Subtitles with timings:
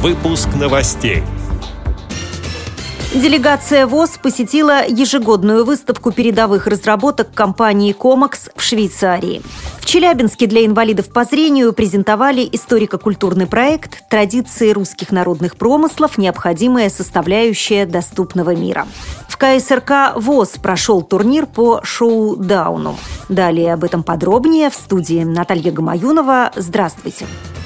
[0.00, 1.24] Выпуск новостей.
[3.12, 9.42] Делегация ВОЗ посетила ежегодную выставку передовых разработок компании «Комакс» в Швейцарии.
[9.80, 16.16] В Челябинске для инвалидов по зрению презентовали историко-культурный проект «Традиции русских народных промыслов.
[16.16, 18.86] Необходимая составляющая доступного мира».
[19.26, 22.96] В КСРК ВОЗ прошел турнир по шоу-дауну.
[23.28, 26.52] Далее об этом подробнее в студии Наталья Гамаюнова.
[26.54, 27.26] Здравствуйте.
[27.26, 27.57] Здравствуйте.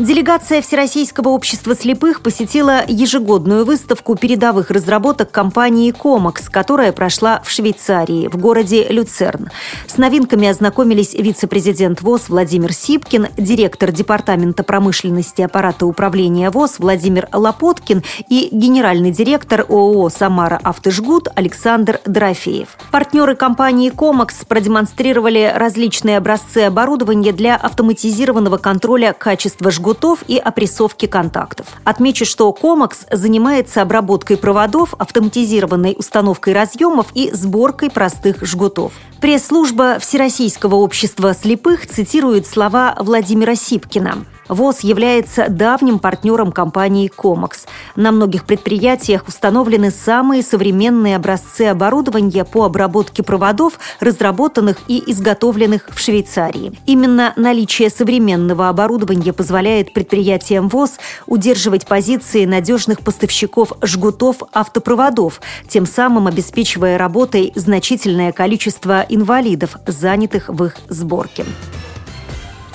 [0.00, 8.26] Делегация Всероссийского общества слепых посетила ежегодную выставку передовых разработок компании «Комакс», которая прошла в Швейцарии,
[8.28, 9.50] в городе Люцерн.
[9.86, 18.02] С новинками ознакомились вице-президент ВОЗ Владимир Сипкин, директор Департамента промышленности аппарата управления ВОЗ Владимир Лопоткин
[18.30, 22.68] и генеральный директор ООО «Самара Автожгут» Александр Дорофеев.
[22.90, 31.06] Партнеры компании «Комакс» продемонстрировали различные образцы оборудования для автоматизированного контроля качества жгутов жгутов и опрессовки
[31.06, 31.66] контактов.
[31.84, 38.92] Отмечу, что Комакс занимается обработкой проводов, автоматизированной установкой разъемов и сборкой простых жгутов.
[39.20, 44.24] Пресс-служба Всероссийского общества слепых цитирует слова Владимира Сипкина.
[44.50, 47.66] ВОЗ является давним партнером компании «Комакс».
[47.94, 56.00] На многих предприятиях установлены самые современные образцы оборудования по обработке проводов, разработанных и изготовленных в
[56.00, 56.72] Швейцарии.
[56.84, 66.26] Именно наличие современного оборудования позволяет предприятиям ВОЗ удерживать позиции надежных поставщиков жгутов автопроводов, тем самым
[66.26, 71.44] обеспечивая работой значительное количество инвалидов, занятых в их сборке.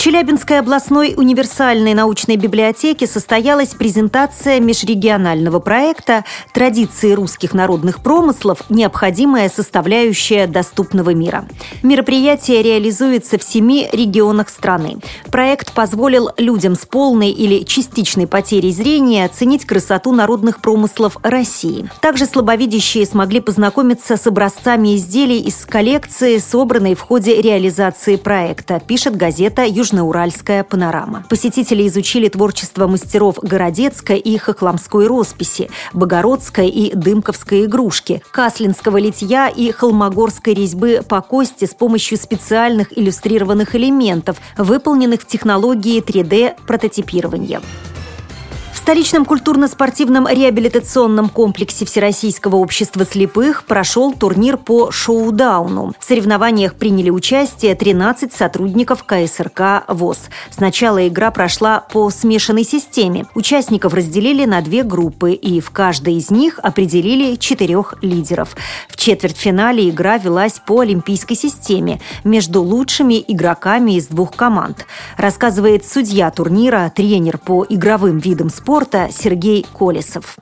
[0.00, 8.62] Челябинской областной универсальной научной библиотеке состоялась презентация межрегионального проекта «Традиции русских народных промыслов.
[8.70, 11.44] Необходимая составляющая доступного мира».
[11.82, 14.96] Мероприятие реализуется в семи регионах страны.
[15.30, 21.90] Проект позволил людям с полной или частичной потерей зрения оценить красоту народных промыслов России.
[22.00, 29.14] Также слабовидящие смогли познакомиться с образцами изделий из коллекции, собранной в ходе реализации проекта, пишет
[29.14, 31.24] газета «Южный Южноуральская панорама.
[31.28, 39.72] Посетители изучили творчество мастеров Городецкой и Хохламской росписи, Богородской и Дымковской игрушки, Каслинского литья и
[39.72, 47.60] Холмогорской резьбы по кости с помощью специальных иллюстрированных элементов, выполненных в технологии 3D-прототипирования
[48.80, 55.92] столичном культурно-спортивном реабилитационном комплексе Всероссийского общества слепых прошел турнир по шоу-дауну.
[55.98, 60.30] В соревнованиях приняли участие 13 сотрудников КСРК ВОЗ.
[60.50, 63.26] Сначала игра прошла по смешанной системе.
[63.34, 68.56] Участников разделили на две группы, и в каждой из них определили четырех лидеров.
[68.88, 74.86] В четвертьфинале игра велась по олимпийской системе между лучшими игроками из двух команд.
[75.18, 80.36] Рассказывает судья турнира, тренер по игровым видам спорта спорта Сергей Колесов.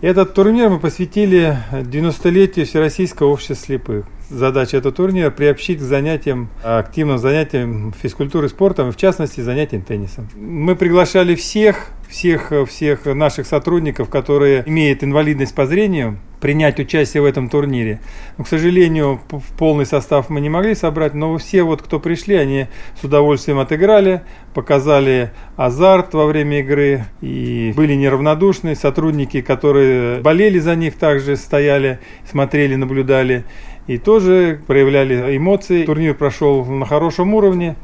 [0.00, 4.06] Этот турнир мы посвятили 90-летию Всероссийского общества слепых.
[4.28, 10.28] Задача этого турнира– приобщить к занятиям, активным занятиям физкультуры и спортом, в частности, занятиям теннисом.
[10.34, 17.26] Мы приглашали всех, всех, всех наших сотрудников, которые имеют инвалидность по зрению, принять участие в
[17.26, 18.00] этом турнире.
[18.38, 19.20] Но, к сожалению,
[19.58, 22.66] полный состав мы не могли собрать, но все, вот, кто пришли, они
[23.00, 24.22] с удовольствием отыграли,
[24.54, 28.74] показали азарт во время игры и были неравнодушны.
[28.74, 31.98] Сотрудники, которые болели за них, также стояли,
[32.30, 33.44] смотрели, наблюдали
[33.86, 35.84] и тоже проявляли эмоции.
[35.84, 37.76] Турнир прошел на хорошем уровне.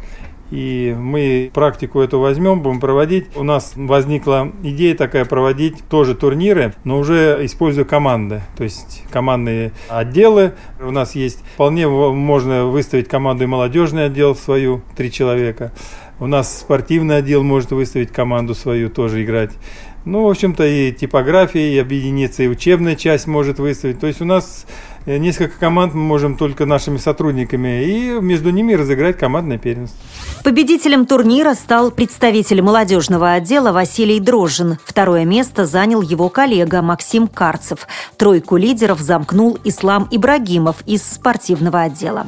[0.52, 3.24] И мы практику эту возьмем, будем проводить.
[3.36, 8.42] У нас возникла идея такая проводить тоже турниры, но уже используя команды.
[8.58, 10.52] То есть командные отделы.
[10.78, 15.72] У нас есть вполне можно выставить команду и молодежный отдел свою, три человека.
[16.20, 19.52] У нас спортивный отдел может выставить команду свою, тоже играть.
[20.04, 24.00] Ну, в общем-то, и типография, и объединиться, и учебная часть может выставить.
[24.00, 24.66] То есть у нас
[25.06, 29.96] э, несколько команд мы можем только нашими сотрудниками, и между ними разыграть командное первенство.
[30.42, 34.78] Победителем турнира стал представитель молодежного отдела Василий Дрожжин.
[34.84, 37.86] Второе место занял его коллега Максим Карцев.
[38.16, 42.26] Тройку лидеров замкнул Ислам Ибрагимов из спортивного отдела.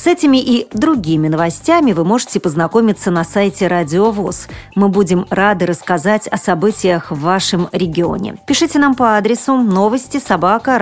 [0.00, 4.48] С этими и другими новостями вы можете познакомиться на сайте Радио ВОЗ.
[4.74, 8.38] Мы будем рады рассказать о событиях в вашем регионе.
[8.46, 10.78] Пишите нам по адресу новости собака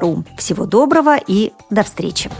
[0.00, 0.24] ру.
[0.38, 2.30] Всего доброго и до встречи!